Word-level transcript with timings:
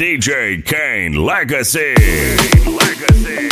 DJ 0.00 0.64
Kaine 0.64 1.14
Legacy. 1.14 1.94
Legacy. 2.66 3.48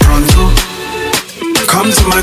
Pronto, 0.00 0.52
come 1.66 1.90
to 1.90 2.06
my 2.08 2.20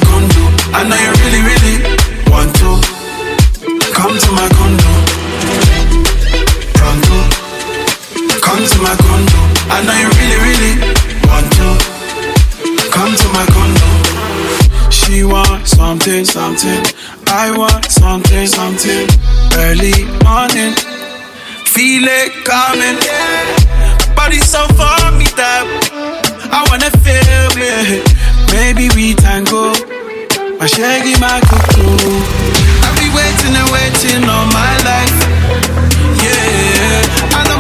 She 15.19 15.25
want 15.25 15.67
something, 15.67 16.23
something. 16.23 16.79
I 17.27 17.51
want 17.51 17.83
something, 17.91 18.47
something. 18.47 19.03
Early 19.59 20.07
morning, 20.23 20.71
feel 21.67 22.07
it 22.07 22.31
coming. 22.47 22.95
My 24.15 24.15
Body 24.15 24.39
so 24.39 24.63
for 24.79 25.11
me 25.19 25.27
that 25.35 25.67
I 26.55 26.63
wanna 26.71 26.87
feel 27.03 27.51
it. 27.59 28.07
Maybe 28.55 28.87
we 28.95 29.11
tango, 29.13 29.75
my 30.55 30.67
shaggy, 30.71 31.19
my 31.19 31.43
cuckoo. 31.51 31.99
I've 32.79 32.95
been 32.95 33.11
waiting 33.11 33.59
and 33.59 33.69
waiting 33.75 34.23
all 34.23 34.47
my 34.55 34.71
life. 34.87 35.19
Yeah, 36.15 37.35
I 37.35 37.58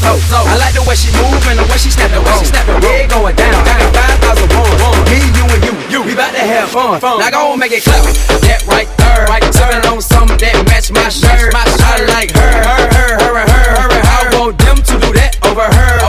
the 0.00 0.16
flow. 0.30 0.44
I 0.46 0.56
like 0.58 0.74
the 0.74 0.82
way 0.86 0.96
she 0.96 1.10
move 1.20 1.42
and 1.46 1.58
the 1.58 1.66
way 1.70 1.78
she 1.78 1.90
snap 1.90 2.10
the 2.10 2.20
roll. 2.22 2.42
Yeah, 2.82 3.06
going 3.06 3.36
down, 3.36 3.54
down. 3.64 3.80
Five 3.94 4.18
thousand 4.22 4.50
one. 4.54 4.72
one, 4.82 4.98
Me, 5.10 5.20
you, 5.34 5.44
and 5.46 5.62
you, 5.62 5.74
you. 5.90 6.00
We 6.02 6.14
bout 6.14 6.32
to 6.34 6.42
have 6.42 6.70
fun. 6.70 7.00
fun. 7.00 7.20
Now 7.20 7.30
go 7.30 7.52
on, 7.52 7.58
make 7.58 7.72
it 7.72 7.82
clap. 7.84 8.02
That 8.44 8.64
right 8.66 8.88
there, 8.98 9.26
right 9.30 9.44
there. 9.44 9.82
on 9.90 10.00
something 10.02 10.38
that 10.38 10.56
match 10.66 10.90
my 10.90 11.08
shirt. 11.08 11.52
My 11.52 11.64
shirt. 11.68 11.82
I 11.84 12.12
like 12.12 12.30
her, 12.34 12.42
her, 12.42 12.82
her, 12.90 13.10
her, 13.22 13.34
and 13.38 13.50
her, 13.50 13.88
her. 13.88 14.02
I 14.04 14.20
want 14.38 14.58
them 14.58 14.76
to 14.78 14.94
do 14.98 15.10
that 15.14 15.38
over 15.46 15.66
her. 15.66 16.03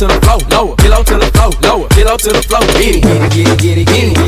to 0.00 0.06
the 0.06 0.20
flow, 0.22 0.38
lower. 0.48 0.76
Pillow 0.76 1.02
to 1.02 1.18
the 1.18 1.26
flow, 1.26 1.50
lower. 1.60 1.88
Pillow 1.90 2.16
to 2.16 2.30
the 2.30 2.42
flow, 2.42 2.60
it, 2.80 3.02
get 3.02 3.20
it, 3.20 3.32
get 3.32 3.48
it, 3.52 3.58
get 3.60 3.78
it, 3.78 3.86
get 3.86 4.16
it. 4.16 4.19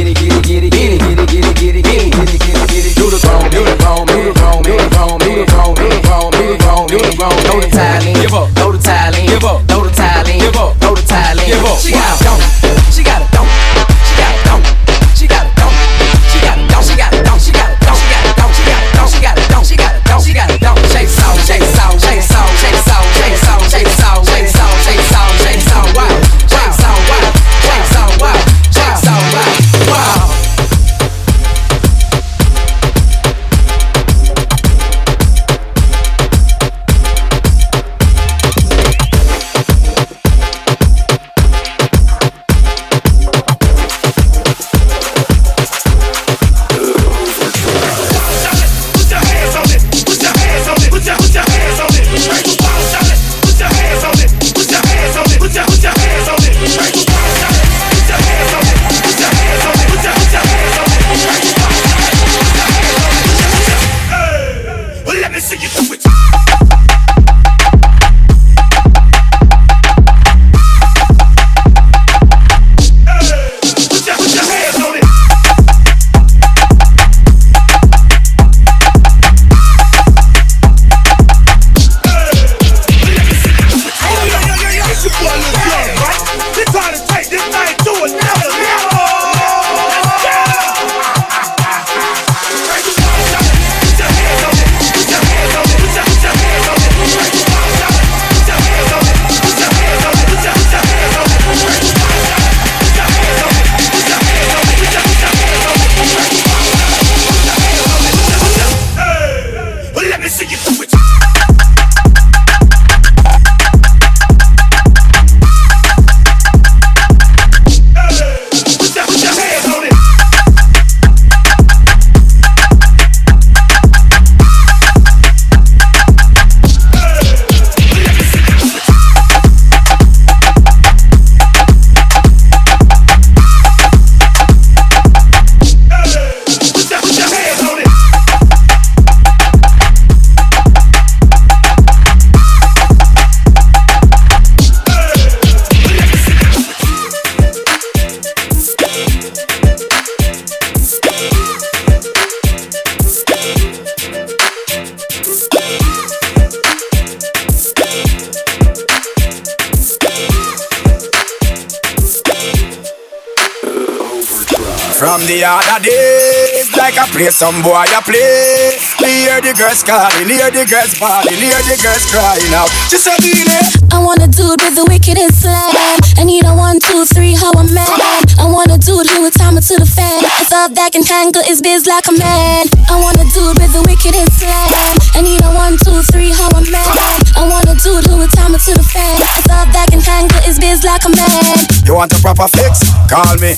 From 165.22 165.30
the 165.30 165.46
other 165.46 165.78
days, 165.86 166.66
like 166.74 166.98
I 166.98 167.06
play 167.14 167.30
some 167.30 167.62
boy 167.62 167.86
I 167.86 168.02
play. 168.02 168.74
Me 168.98 169.22
hear 169.22 169.38
the 169.38 169.54
girls 169.54 169.86
calling, 169.86 170.26
hear 170.26 170.50
the 170.50 170.66
girls 170.66 170.98
bawling, 170.98 171.38
hear 171.38 171.62
the 171.62 171.78
girls 171.78 172.02
crying 172.10 172.50
out. 172.50 172.66
Just 172.90 173.06
a 173.06 173.14
minute. 173.22 173.70
I 173.94 174.02
want 174.02 174.18
a 174.18 174.26
dude 174.26 174.58
with 174.58 174.74
the 174.74 174.82
wickedest 174.82 175.46
slam. 175.46 175.70
I 176.18 176.26
need 176.26 176.42
a 176.42 176.50
one, 176.50 176.82
two, 176.82 177.06
three, 177.06 177.38
how 177.38 177.54
I'm 177.54 177.70
mad. 177.70 178.34
I 178.34 178.50
want 178.50 178.74
a 178.74 178.78
dude 178.82 179.06
who 179.06 179.22
would 179.22 179.30
time 179.38 179.54
it 179.54 179.62
to 179.70 179.78
the 179.78 179.86
fan. 179.86 180.26
I 180.26 180.42
thought 180.42 180.74
that 180.74 180.90
can 180.90 181.06
tangle 181.06 181.46
his 181.46 181.62
biz 181.62 181.86
like 181.86 182.10
a 182.10 182.14
man. 182.18 182.66
I 182.90 182.98
want 182.98 183.22
a 183.22 183.26
dude 183.30 183.62
with 183.62 183.70
the 183.78 183.82
wickedest 183.86 184.42
slam. 184.42 184.98
I 185.14 185.22
need 185.22 185.38
a 185.46 185.54
one, 185.54 185.78
two, 185.78 186.02
three, 186.10 186.34
how 186.34 186.50
I'm 186.50 186.66
mad. 186.66 186.90
I 187.38 187.46
want 187.46 187.70
a 187.70 187.78
dude 187.78 188.10
who 188.10 188.18
would 188.18 188.34
time 188.34 188.58
it 188.58 188.62
to 188.66 188.74
the 188.74 188.82
fan. 188.82 189.22
I 189.22 189.38
thought 189.46 189.70
that 189.70 189.86
can 189.94 190.02
tangle 190.02 190.42
his 190.42 190.58
biz 190.58 190.82
like 190.82 191.06
a 191.06 191.14
man. 191.14 191.62
You 191.86 191.94
want 191.94 192.10
a 192.10 192.18
proper 192.18 192.50
fix? 192.50 192.82
Call 193.06 193.38
me. 193.38 193.54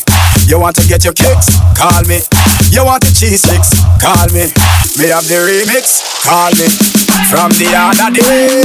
You 0.46 0.60
want 0.60 0.76
to 0.76 0.86
get 0.86 1.04
your 1.04 1.14
kicks? 1.14 1.56
Call 1.76 2.02
me. 2.04 2.20
You 2.70 2.84
want 2.84 3.02
a 3.04 3.14
cheese 3.14 3.40
sticks? 3.40 3.72
Call 4.00 4.28
me. 4.28 4.44
Me 5.00 5.08
have 5.08 5.26
the 5.26 5.40
remix? 5.40 6.04
Call 6.22 6.50
me. 6.52 6.68
From 7.30 7.50
the 7.56 7.72
other 7.74 8.12
day. 8.12 8.64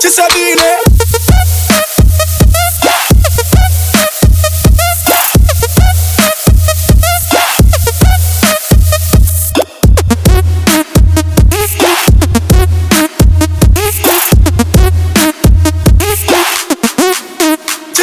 Just 0.00 0.18
a 0.18 0.93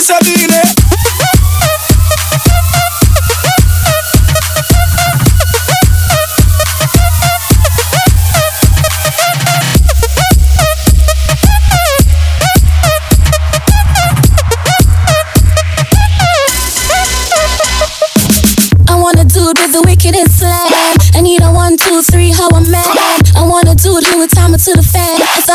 Sabine. 0.01 0.80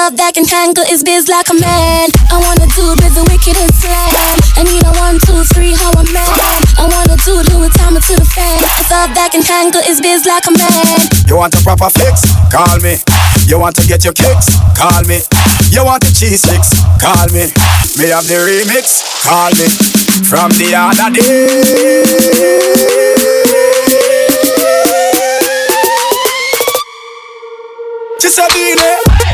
Thought 0.07 0.23
that 0.23 0.39
can 0.39 0.47
tangle 0.47 0.87
is 0.87 1.03
biz 1.03 1.27
like 1.27 1.51
a 1.51 1.57
man. 1.59 2.07
I 2.31 2.39
want 2.39 2.63
a 2.63 2.69
dude 2.79 2.95
with 3.03 3.19
the 3.19 3.27
wickedest 3.27 3.83
slam. 3.83 4.39
I 4.55 4.63
need 4.63 4.87
a 4.87 4.95
one, 5.03 5.19
two, 5.19 5.43
three, 5.51 5.75
how 5.75 5.91
a 5.99 6.07
man. 6.15 6.63
I 6.79 6.87
want 6.87 7.11
a 7.11 7.19
dude 7.27 7.51
who 7.51 7.59
would 7.67 7.75
time 7.75 7.99
it 7.99 8.07
to 8.07 8.15
the 8.15 8.23
fan. 8.23 8.63
I 8.63 8.87
thought 8.87 9.11
that 9.19 9.35
can 9.35 9.43
tangle 9.43 9.83
his 9.83 9.99
biz 9.99 10.23
like 10.23 10.47
a 10.47 10.55
man. 10.55 11.11
You 11.27 11.35
want 11.35 11.59
a 11.59 11.61
proper 11.67 11.91
fix? 11.91 12.23
Call 12.55 12.79
me. 12.87 13.03
You 13.51 13.59
want 13.59 13.75
to 13.83 13.85
get 13.91 14.07
your 14.07 14.15
kicks? 14.15 14.47
Call 14.79 15.03
me. 15.11 15.27
You 15.75 15.83
want 15.83 16.07
a 16.07 16.15
cheese 16.15 16.39
sticks? 16.39 16.71
Call 17.03 17.27
me. 17.35 17.51
Me 17.99 18.15
have 18.15 18.31
the 18.31 18.39
remix? 18.47 19.03
Call 19.27 19.51
me. 19.59 19.67
From 20.23 20.55
the 20.55 20.71
other 20.71 21.11
day. 21.19 21.51
Just 28.23 28.39
a 28.39 28.47
minute. 28.55 29.26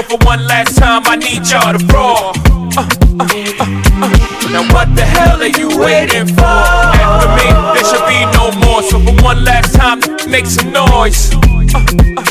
So 0.00 0.16
for 0.16 0.26
one 0.26 0.46
last 0.46 0.78
time, 0.78 1.02
I 1.04 1.16
need 1.16 1.46
y'all 1.50 1.76
to 1.76 1.86
roar. 1.92 2.32
Uh, 2.74 2.88
uh, 3.20 3.20
uh, 3.20 3.66
uh. 4.00 4.48
Now 4.48 4.72
what 4.72 4.88
the 4.96 5.02
hell 5.04 5.42
are 5.42 5.46
you 5.46 5.68
waiting 5.78 6.26
for? 6.26 6.40
After 6.40 7.28
me, 7.36 7.44
there 7.74 7.84
should 7.84 8.06
be 8.08 8.24
no 8.32 8.50
more. 8.64 8.82
So 8.82 8.98
for 8.98 9.22
one 9.22 9.44
last 9.44 9.74
time, 9.74 10.00
make 10.30 10.46
some 10.46 10.72
noise. 10.72 11.34
Uh, 11.34 11.84
uh. 12.16 12.30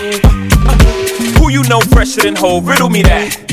Who 1.37 1.51
you 1.51 1.61
know 1.69 1.81
fresher 1.81 2.21
than 2.21 2.35
whole? 2.35 2.59
Riddle 2.63 2.89
me 2.89 3.03
that. 3.03 3.48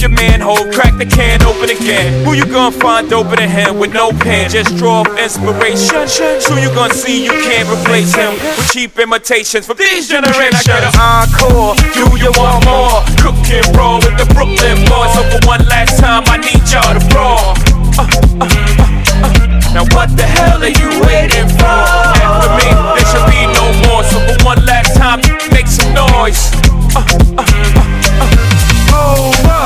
Your 0.00 0.10
manhole, 0.10 0.70
crack 0.70 0.96
the 0.96 1.06
can 1.06 1.42
open 1.42 1.70
again. 1.70 2.24
Who 2.24 2.32
you 2.34 2.46
gonna 2.46 2.70
find 2.70 3.12
open 3.12 3.36
than 3.36 3.50
him 3.50 3.78
with 3.78 3.92
no 3.92 4.12
pen? 4.12 4.48
Just 4.48 4.76
draw 4.76 5.02
inspiration. 5.18 6.06
Who 6.46 6.60
you 6.62 6.70
gonna 6.74 6.94
see 6.94 7.24
you 7.24 7.32
can't 7.32 7.68
replace 7.68 8.14
him 8.14 8.34
with 8.34 8.70
cheap 8.70 8.98
imitations 8.98 9.66
from 9.66 9.76
these 9.76 10.08
generations? 10.08 10.54
I 10.54 10.70
get 10.70 10.86
an 10.86 10.94
encore? 10.94 11.74
Do 11.98 12.06
you 12.14 12.30
want 12.38 12.64
more? 12.64 13.02
Cook 13.18 13.42
and 13.50 13.66
roll 13.74 13.98
with 13.98 14.14
the 14.14 14.26
Brooklyn 14.34 14.78
boys. 14.86 15.10
So 15.18 15.22
for 15.34 15.42
one 15.46 15.66
last 15.66 15.98
time, 15.98 16.22
I 16.30 16.38
need 16.46 16.62
y'all 16.70 16.94
to 16.94 17.02
roar. 17.18 17.58
Uh, 17.98 18.06
uh, 18.38 18.46
uh, 18.46 19.26
uh. 19.26 19.48
Now 19.74 19.84
what 19.98 20.14
the 20.16 20.22
hell 20.22 20.62
are 20.62 20.70
you 20.70 20.88
waiting 21.10 21.50
for? 21.58 21.74
After 22.22 22.50
me, 22.54 22.70
there 22.94 23.06
should 23.10 23.26
be 23.34 23.50
no 23.50 23.66
more. 23.90 24.02
So 24.06 24.22
for 24.30 24.38
one 24.46 24.64
last 24.64 24.94
time, 24.94 25.18
make 25.50 25.66
some 25.66 25.90
noise. 25.92 26.54
Uh, 26.94 27.02
uh, 27.02 27.42
uh, 27.42 27.42
uh. 27.42 28.48
Over, 28.88 29.57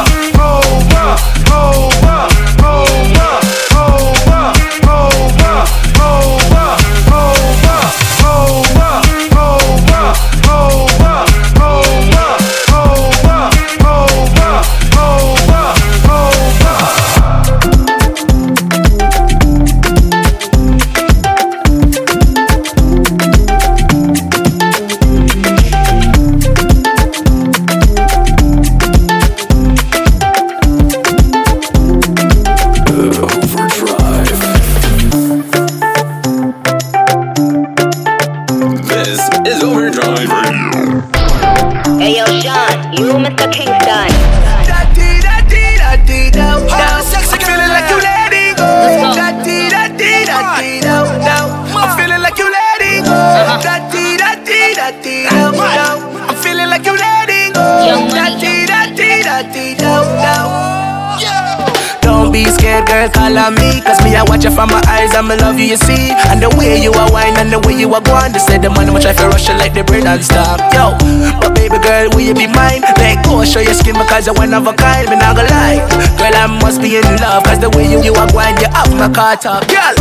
Girl, 62.86 63.08
call 63.08 63.38
on 63.38 63.54
me. 63.56 63.80
Cause 63.80 64.02
me, 64.04 64.14
I 64.16 64.22
watch 64.26 64.44
you 64.44 64.50
from 64.52 64.68
my 64.68 64.82
eyes, 64.86 65.14
I'ma 65.14 65.34
love 65.40 65.58
you, 65.58 65.64
you 65.72 65.76
see. 65.80 66.12
And 66.28 66.42
the 66.42 66.50
way 66.60 66.76
you 66.76 66.92
are 66.92 67.10
wine 67.10 67.36
and 67.40 67.50
the 67.50 67.58
way 67.64 67.72
you 67.74 67.88
are 67.94 68.00
going, 68.04 68.32
they 68.32 68.38
say 68.38 68.58
the 68.58 68.68
money, 68.68 68.90
much 68.92 69.06
I 69.06 69.12
feel 69.14 69.28
rush 69.28 69.48
you 69.48 69.54
like 69.56 69.72
the 69.74 69.82
brain 69.84 70.06
and 70.06 70.22
stop. 70.24 70.60
Yo, 70.76 70.92
but 71.40 71.54
baby 71.54 71.78
girl, 71.80 72.10
will 72.12 72.20
you 72.20 72.34
be 72.34 72.46
mine? 72.46 72.82
Let 73.00 73.24
go, 73.24 73.44
show 73.44 73.60
your 73.60 73.74
skin 73.74 73.96
because 73.96 74.26
you're 74.26 74.36
one 74.36 74.52
of 74.52 74.66
a 74.66 74.74
kind. 74.74 75.08
Me 75.08 75.16
not 75.16 75.36
gonna 75.36 75.48
lie, 75.48 75.80
girl, 76.20 76.34
I 76.36 76.46
must 76.60 76.82
be 76.82 76.96
in 77.00 77.06
love. 77.22 77.44
Cause 77.44 77.58
the 77.60 77.70
way 77.72 77.88
you, 77.90 78.02
you 78.04 78.12
are 78.14 78.28
going, 78.30 78.56
you 78.60 78.68
off 78.76 78.92
my 78.92 79.08
car 79.08 79.36
top. 79.40 79.64
Girl, 79.72 79.94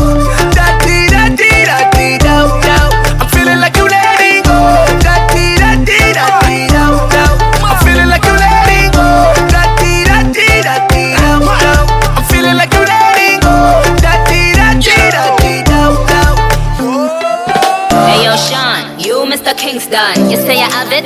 da 0.51 0.65
dee 0.83 1.07
da 1.07 1.31
dee 1.31 1.63
da 1.65 1.77
dee 1.95 2.17
da 2.19 2.60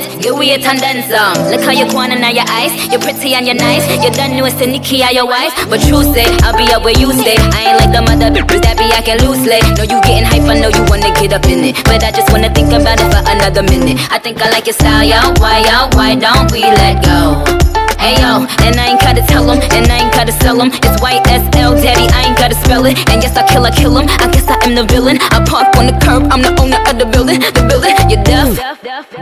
it, 0.00 0.24
you 0.24 0.36
wait 0.36 0.64
and 0.64 0.80
some. 1.08 1.16
Um. 1.16 1.50
Look 1.50 1.62
how 1.62 1.72
you 1.72 1.88
going 1.90 2.12
now 2.20 2.30
your 2.30 2.46
eyes. 2.48 2.72
You're 2.90 3.00
pretty 3.00 3.34
and 3.34 3.46
you're 3.46 3.56
nice. 3.56 3.84
You're 3.88 4.12
done 4.12 4.36
it's 4.36 4.54
the 4.56 4.66
Nikki 4.66 5.02
or 5.02 5.12
your 5.12 5.26
wife. 5.26 5.52
But 5.68 5.80
true 5.84 6.04
say, 6.14 6.26
I'll 6.44 6.56
be 6.56 6.68
up 6.72 6.84
where 6.84 6.96
you 6.96 7.12
stay. 7.12 7.36
I 7.38 7.72
ain't 7.72 7.78
like 7.80 7.92
the 7.92 8.02
mother 8.02 8.30
bitches 8.30 8.62
that 8.62 8.76
be 8.78 8.86
acting 8.94 9.20
loosely. 9.26 9.60
Know 9.76 9.84
you 9.84 10.00
getting 10.02 10.26
hype, 10.26 10.46
I 10.48 10.60
know 10.60 10.68
you 10.68 10.84
wanna 10.88 11.12
get 11.16 11.32
up 11.32 11.44
in 11.46 11.64
it. 11.64 11.76
But 11.84 12.04
I 12.04 12.10
just 12.10 12.30
wanna 12.32 12.52
think 12.52 12.72
about 12.72 13.00
it 13.00 13.08
for 13.10 13.22
another 13.24 13.62
minute. 13.62 13.98
I 14.10 14.18
think 14.18 14.40
I 14.40 14.50
like 14.50 14.66
your 14.66 14.74
style, 14.74 15.04
yo. 15.04 15.20
Why, 15.42 15.60
yo? 15.64 15.88
Why 15.96 16.14
don't 16.14 16.50
we 16.52 16.62
let 16.62 17.02
go? 17.04 17.44
Hey 17.98 18.14
yo, 18.22 18.46
and 18.62 18.76
I 18.78 18.94
ain't 18.94 19.00
gotta 19.00 19.24
tell 19.26 19.50
him, 19.50 19.58
and 19.72 19.90
I 19.90 20.04
ain't 20.04 20.12
gotta 20.12 20.30
sell 20.44 20.60
him. 20.60 20.70
It's 20.70 21.00
YSL, 21.00 21.74
daddy, 21.80 22.05
I 22.46 22.50
ain't 22.50 22.54
gotta 22.54 22.68
spell 22.70 22.86
it. 22.86 22.98
And 23.10 23.22
yes, 23.22 23.34
I 23.36 23.42
kill, 23.42 23.66
I 23.66 23.74
kill 23.74 23.98
him. 23.98 24.06
I 24.06 24.30
guess 24.30 24.46
I 24.46 24.54
am 24.62 24.76
the 24.76 24.86
villain. 24.86 25.18
I 25.34 25.42
park 25.42 25.74
on 25.74 25.90
the 25.90 25.98
curb, 25.98 26.30
I'm 26.30 26.46
the 26.46 26.54
owner 26.62 26.78
of 26.86 26.94
the 26.94 27.06
building. 27.10 27.42
The 27.42 27.66
building, 27.66 27.90
you're 28.06 28.22
deaf? 28.22 28.54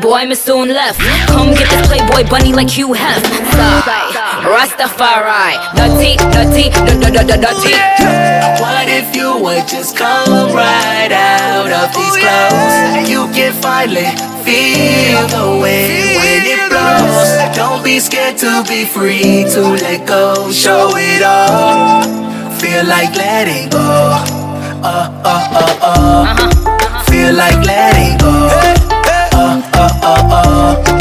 Boy, 0.02 0.28
I'm 0.28 0.34
soon 0.34 0.68
left. 0.68 1.00
Come 1.32 1.56
get 1.56 1.64
this 1.72 1.88
Playboy 1.88 2.28
bunny 2.28 2.52
like 2.52 2.76
you 2.76 2.92
have. 2.92 3.24
Sigh, 3.24 4.44
Rastafari, 4.44 5.56
dirty, 5.72 6.20
dirty, 6.36 6.68
dirty, 7.00 7.40
dirty. 7.40 7.72
What 8.60 8.92
if 8.92 9.16
you 9.16 9.40
would 9.40 9.64
just 9.72 9.96
come 9.96 10.52
right 10.52 11.08
out 11.08 11.72
of 11.72 11.96
these 11.96 12.20
clothes? 12.20 13.08
You 13.08 13.24
can 13.32 13.56
finally 13.64 14.12
feel 14.44 15.24
the 15.32 15.64
way 15.64 16.12
when 16.12 16.44
it 16.44 16.60
blows. 16.68 17.56
Don't 17.56 17.82
be 17.82 18.00
scared 18.00 18.36
to 18.44 18.62
be 18.68 18.84
free 18.84 19.48
to 19.56 19.80
let 19.80 20.06
go. 20.06 20.52
Show 20.52 20.92
it 20.96 21.22
all. 21.24 22.33
Feel 22.64 22.86
like 22.86 23.14
letting 23.14 23.68
go. 23.68 23.78
Uh, 23.78 25.10
uh, 25.22 25.48
uh, 25.52 25.78
uh. 25.82 27.04
Feel 27.04 27.34
like 27.34 27.62
letting 27.66 28.16
go. 28.16 28.48
Uh, 29.34 29.60
uh, 29.74 30.00
uh, 30.02 30.88
uh. 30.88 30.93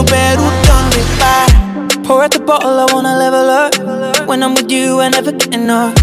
Even 0.00 0.06
Peru 0.06 0.50
done 0.64 0.90
me 0.90 1.02
para. 1.18 2.04
Pour 2.04 2.22
out 2.22 2.32
the 2.32 2.40
bottle, 2.40 2.78
I 2.78 2.92
wanna 2.92 3.16
level 3.16 3.50
up. 3.50 4.26
When 4.26 4.42
I'm 4.42 4.54
with 4.54 4.70
you, 4.70 5.00
I 5.00 5.08
never 5.08 5.32
get 5.32 5.54
enough. 5.54 5.96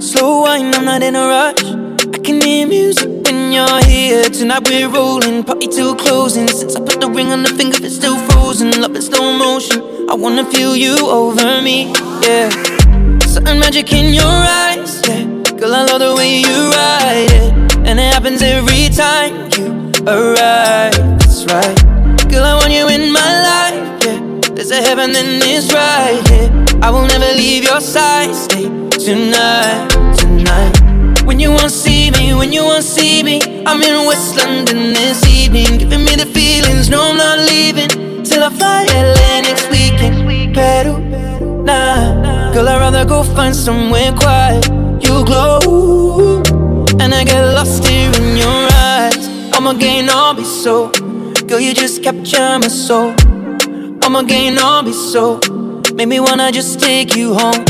Slow 0.00 0.42
wine, 0.42 0.74
I'm 0.74 0.84
not 0.84 1.02
in 1.02 1.16
a 1.16 1.26
rush. 1.26 1.64
I 2.14 2.18
can 2.18 2.40
hear 2.40 2.66
music 2.66 3.08
when 3.24 3.52
you're 3.52 3.84
here. 3.84 4.24
Tonight 4.24 4.68
we're 4.68 4.88
rolling, 4.88 5.44
party 5.44 5.68
till 5.68 5.94
closing. 5.94 6.48
Since 6.48 6.76
I 6.76 6.80
put 6.80 7.00
the 7.00 7.08
ring 7.10 7.32
on 7.32 7.42
the 7.42 7.50
finger, 7.50 7.78
it's 7.84 7.96
still 7.96 8.18
frozen. 8.28 8.70
Love 8.80 8.94
in 8.96 9.02
slow 9.02 9.36
motion. 9.36 9.82
I 10.08 10.14
wanna 10.14 10.44
feel 10.44 10.76
you 10.76 10.96
over 11.08 11.60
me, 11.62 11.92
yeah. 12.22 12.48
Certain 13.20 13.58
magic 13.58 13.92
in 13.92 14.14
your 14.14 14.36
eyes, 14.64 15.02
yeah. 15.08 15.24
Girl, 15.58 15.74
I 15.74 15.84
love 15.84 16.00
the 16.00 16.14
way 16.16 16.38
you 16.40 16.56
ride 16.70 17.30
it, 17.30 17.52
and 17.86 17.98
it 17.98 18.12
happens 18.14 18.42
every 18.42 18.88
time 18.88 19.50
you 19.56 19.92
arrive. 20.06 20.94
That's 21.18 21.44
right. 21.46 21.95
Girl, 22.36 22.44
I 22.44 22.54
want 22.60 22.70
you 22.70 22.86
in 22.88 23.10
my 23.10 23.32
life, 23.50 24.04
yeah. 24.04 24.20
There's 24.54 24.70
a 24.70 24.82
heaven 24.82 25.16
and 25.16 25.40
it's 25.42 25.72
right 25.72 26.20
here. 26.28 26.50
I 26.82 26.90
will 26.90 27.06
never 27.06 27.32
leave 27.32 27.64
your 27.64 27.80
side. 27.80 28.34
Stay 28.34 28.64
tonight, 28.90 29.88
tonight. 30.14 31.24
When 31.24 31.40
you 31.40 31.48
won't 31.50 31.70
see 31.70 32.10
me, 32.10 32.34
when 32.34 32.52
you 32.52 32.62
won't 32.62 32.84
see 32.84 33.22
me, 33.22 33.40
I'm 33.64 33.80
in 33.80 34.06
West 34.06 34.36
London 34.36 34.92
this 34.92 35.26
evening, 35.26 35.78
giving 35.78 36.04
me 36.04 36.14
the 36.14 36.26
feelings. 36.26 36.90
No, 36.90 37.08
I'm 37.08 37.16
not 37.16 37.38
leaving 37.38 37.88
till 38.22 38.44
I 38.44 38.50
fly 38.50 38.84
LA 38.84 39.40
next 39.40 39.70
weekend. 39.70 40.28
Peru, 40.54 40.98
nah, 41.64 42.52
girl, 42.52 42.68
I'd 42.68 42.80
rather 42.80 43.06
go 43.06 43.22
find 43.22 43.56
somewhere 43.56 44.12
quiet. 44.12 44.62
You 45.00 45.24
glow, 45.24 46.42
and 47.00 47.14
I 47.14 47.24
get 47.24 47.42
lost 47.54 47.82
here 47.88 48.12
in 48.20 48.36
your 48.36 48.68
eyes. 48.92 49.26
I'ma 49.56 49.72
gain 49.72 50.10
all 50.10 50.34
be 50.34 50.44
so, 50.44 50.92
girl, 51.46 51.60
you 51.60 51.74
just 51.74 52.02
capture 52.02 52.58
my 52.58 52.68
soul. 52.68 53.14
I'ma 54.02 54.22
gain 54.22 54.58
all 54.58 54.82
be 54.82 54.92
so, 54.92 55.40
make 55.94 56.08
me 56.08 56.18
wanna 56.18 56.50
just 56.50 56.80
take 56.80 57.14
you 57.14 57.34
home. 57.34 57.64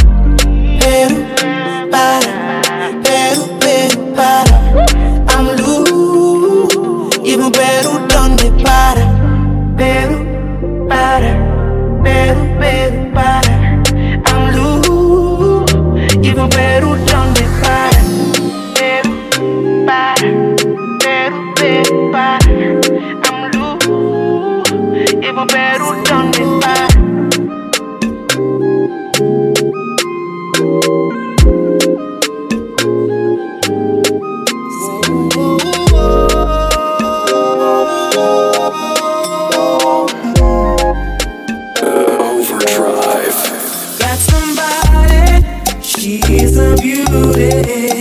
Peru, 0.80 1.24
para, 1.90 2.62
Peru, 3.02 3.58
Peru, 3.60 4.14
para. 4.14 5.05
She 46.06 46.20
is 46.36 46.56
a 46.56 46.76
beauty, 46.76 47.95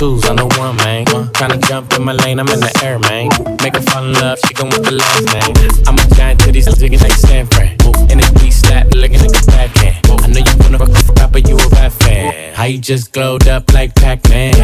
twos 0.00 0.24
on 0.30 0.36
the 0.36 0.46
one, 0.56 0.74
man. 0.76 1.04
Tryna 1.36 1.60
jump 1.68 1.92
in 1.92 2.02
my 2.02 2.12
lane, 2.12 2.40
I'm 2.40 2.48
in 2.48 2.60
the 2.60 2.72
air, 2.82 2.98
man. 2.98 3.28
Make 3.60 3.76
her 3.76 3.84
fall 3.92 4.02
in 4.02 4.14
love, 4.14 4.38
she 4.46 4.54
gon' 4.54 4.70
with 4.70 4.82
the 4.82 4.96
last 4.96 5.28
name. 5.28 5.52
I'm 5.86 6.00
a 6.00 6.04
giant 6.16 6.40
to 6.40 6.52
these 6.52 6.64
digging 6.80 7.00
like 7.00 7.12
San 7.12 7.44
Fran. 7.46 7.76
And 8.08 8.16
the 8.16 8.24
beat 8.40 8.52
slap, 8.52 8.88
looking 8.96 9.20
like 9.20 9.36
a 9.36 9.44
backhand. 9.52 10.00
I 10.24 10.26
know 10.32 10.40
you 10.40 10.56
wanna 10.56 10.78
fuck 10.80 11.04
for 11.04 11.12
rap, 11.20 11.32
but 11.32 11.46
you 11.46 11.56
a 11.58 11.68
rap 11.76 11.92
fan. 11.92 12.54
How 12.54 12.64
you 12.64 12.78
just 12.78 13.12
glowed 13.12 13.46
up 13.46 13.70
like 13.74 13.94
Pac-Man. 13.94 14.54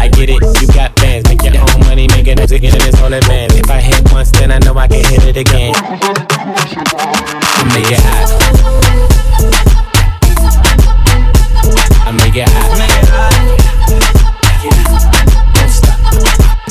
I 0.00 0.08
get 0.08 0.30
it, 0.32 0.40
you 0.40 0.68
got 0.72 0.96
bands, 0.96 1.28
make 1.28 1.42
your 1.44 1.60
own 1.60 1.80
money, 1.84 2.08
make 2.08 2.26
it 2.26 2.40
a 2.40 2.48
and 2.48 2.82
it's 2.88 3.02
all 3.02 3.10
that 3.10 3.28
man. 3.28 3.52
If 3.52 3.68
I 3.70 3.80
hit 3.80 4.00
once, 4.12 4.30
then 4.30 4.50
I 4.50 4.58
know 4.60 4.72
I 4.72 4.88
can 4.88 5.04
hit 5.04 5.28
it 5.28 5.36
again. 5.36 5.76
Make 7.68 7.92
it 7.92 8.00
hot. 8.00 8.57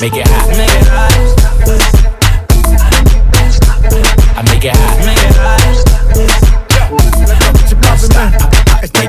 Make 0.00 0.14
it 0.16 0.26
hot. 0.28 0.48
Make 0.56 0.70
it 0.78 0.86
hot. 0.86 2.28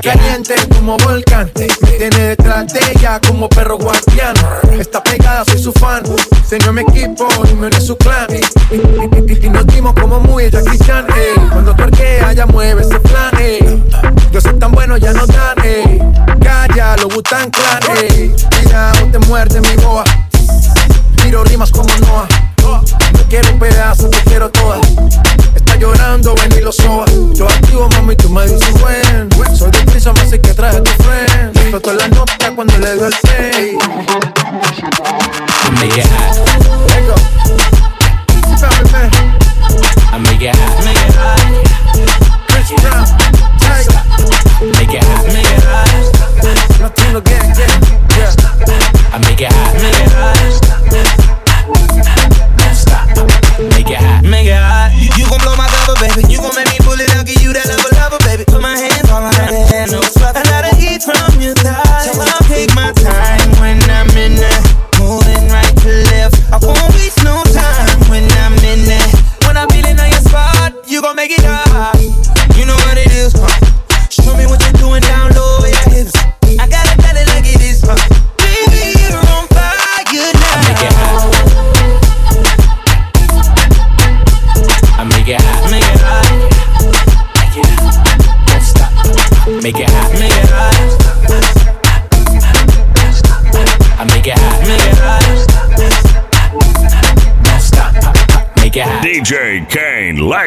Caliente 0.02 0.54
como 0.74 0.96
volcán, 0.98 1.50
me 1.56 1.66
tiene 1.98 2.16
detrás 2.28 2.72
de 2.72 2.80
ella 2.92 3.20
como 3.26 3.48
perro 3.50 3.76
guardián. 3.76 4.34
Está 4.78 5.02
pegada, 5.02 5.44
soy 5.44 5.62
su 5.62 5.72
fan. 5.72 6.02
Señor 6.48 6.72
mi 6.72 6.80
equipo 6.80 7.28
y 7.50 7.54
me 7.54 7.66
une 7.66 7.80
su 7.80 7.96
clan. 7.98 8.26
Y, 8.32 9.44
y- 9.46 9.50
nos 9.50 9.66
dimos 9.66 9.92
como 9.94 10.18
muy 10.20 10.50
Jackie 10.50 10.78
Chan. 10.78 11.06
Cuando 11.52 11.74
torquea, 11.74 12.32
ya 12.32 12.46
mueve 12.46 12.80
ese 12.82 12.98
plan. 13.00 13.30
ey. 13.38 13.82
Yo 14.32 14.40
soy 14.40 14.54
tan 14.58 14.72
bueno, 14.72 14.96
ya 14.96 15.12
no 15.12 15.26
dan. 15.26 15.58
ey. 15.64 15.98
Calla, 16.42 16.96
lo 16.96 17.08
butan 17.08 17.50
clan. 17.50 17.80
ey. 17.98 18.34
Cuidado, 18.62 19.06
te 19.12 19.18
muerde 19.20 19.60
mi 19.60 19.76
boa. 19.84 20.04
Tiro 21.30 21.44
rimas 21.44 21.70
como 21.70 21.86
Noah. 22.00 22.26
No 23.12 23.22
quiero 23.28 23.52
un 23.52 23.60
pedazo, 23.60 24.10
te 24.10 24.18
quiero 24.24 24.50
toda. 24.50 24.80
Está 25.54 25.76
llorando, 25.76 26.34
ven 26.34 26.50
y 26.58 26.60
lo 26.60 26.72
soba. 26.72 27.04
Yo 27.34 27.46
activo, 27.46 27.88
mami, 27.90 28.16
tú 28.16 28.28
me 28.30 28.48
dices 28.48 28.72
buen. 28.80 29.09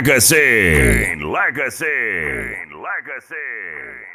Legacy. 0.03 0.35
Kaine 0.35 1.31
Legacy. 1.31 1.85
Kaine 1.85 2.71
Legacy. 2.71 2.72